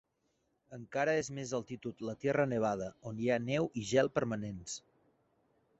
Encara 0.77 1.13
és 1.17 1.29
a 1.33 1.35
més 1.39 1.53
altitud 1.57 2.01
la 2.09 2.15
Tierra 2.25 2.49
Nevada, 2.55 2.89
on 3.11 3.21
hi 3.25 3.31
ha 3.35 3.41
neu 3.51 3.71
i 3.83 3.87
gel 3.93 4.13
permanents. 4.19 4.79